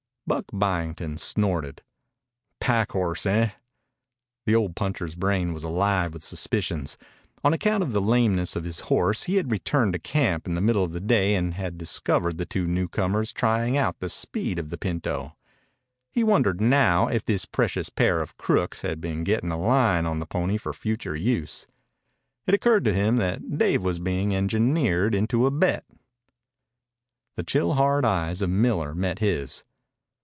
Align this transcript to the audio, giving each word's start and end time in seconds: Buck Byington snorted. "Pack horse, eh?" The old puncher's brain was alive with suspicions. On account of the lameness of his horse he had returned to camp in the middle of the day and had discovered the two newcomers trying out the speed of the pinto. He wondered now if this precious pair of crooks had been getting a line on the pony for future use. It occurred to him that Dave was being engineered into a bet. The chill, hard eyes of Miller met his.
Buck 0.27 0.45
Byington 0.53 1.17
snorted. 1.17 1.81
"Pack 2.61 2.93
horse, 2.93 3.25
eh?" 3.25 3.51
The 4.45 4.55
old 4.55 4.77
puncher's 4.77 5.15
brain 5.15 5.51
was 5.53 5.63
alive 5.65 6.13
with 6.13 6.23
suspicions. 6.23 6.97
On 7.43 7.51
account 7.51 7.83
of 7.83 7.91
the 7.91 7.99
lameness 7.99 8.55
of 8.55 8.63
his 8.63 8.81
horse 8.81 9.23
he 9.23 9.35
had 9.35 9.51
returned 9.51 9.91
to 9.91 9.99
camp 9.99 10.47
in 10.47 10.55
the 10.55 10.61
middle 10.61 10.85
of 10.85 10.93
the 10.93 11.01
day 11.01 11.35
and 11.35 11.55
had 11.55 11.77
discovered 11.77 12.37
the 12.37 12.45
two 12.45 12.65
newcomers 12.65 13.33
trying 13.33 13.75
out 13.75 13.99
the 13.99 14.07
speed 14.07 14.57
of 14.57 14.69
the 14.69 14.77
pinto. 14.77 15.35
He 16.13 16.23
wondered 16.23 16.61
now 16.61 17.09
if 17.09 17.25
this 17.25 17.43
precious 17.43 17.89
pair 17.89 18.21
of 18.21 18.37
crooks 18.37 18.83
had 18.83 19.01
been 19.01 19.25
getting 19.25 19.51
a 19.51 19.59
line 19.59 20.05
on 20.05 20.19
the 20.19 20.25
pony 20.25 20.55
for 20.55 20.71
future 20.71 21.15
use. 21.15 21.67
It 22.47 22.53
occurred 22.53 22.85
to 22.85 22.93
him 22.93 23.17
that 23.17 23.57
Dave 23.57 23.83
was 23.83 23.99
being 23.99 24.33
engineered 24.33 25.13
into 25.13 25.45
a 25.45 25.51
bet. 25.51 25.83
The 27.35 27.43
chill, 27.43 27.73
hard 27.73 28.05
eyes 28.05 28.41
of 28.41 28.49
Miller 28.49 28.95
met 28.95 29.19
his. 29.19 29.65